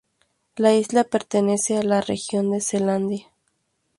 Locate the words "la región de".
1.83-2.59